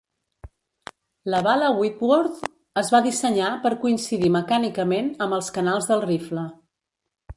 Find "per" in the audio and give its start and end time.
3.67-3.73